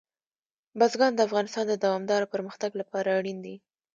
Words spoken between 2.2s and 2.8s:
پرمختګ